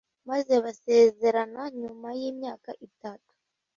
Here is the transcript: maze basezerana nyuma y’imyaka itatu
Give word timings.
maze 0.29 0.53
basezerana 0.63 1.61
nyuma 1.79 2.07
y’imyaka 2.19 2.69
itatu 2.87 3.31